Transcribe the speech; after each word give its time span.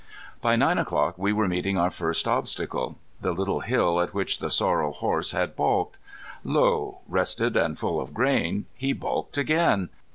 By 0.41 0.55
nine 0.55 0.79
o'clock 0.79 1.19
we 1.19 1.31
were 1.31 1.47
meeting 1.47 1.77
our 1.77 1.91
first 1.91 2.27
obstacle 2.27 2.97
the 3.21 3.33
little 3.33 3.59
hill 3.59 4.01
at 4.01 4.15
which 4.15 4.39
the 4.39 4.49
sorrel 4.49 4.93
horse 4.93 5.31
had 5.31 5.55
balked. 5.55 5.99
Lo! 6.43 7.01
rested 7.07 7.55
and 7.55 7.77
full 7.77 8.01
of 8.01 8.11
grain, 8.11 8.65
he 8.75 8.93
balked 8.93 9.37
again! 9.37 9.89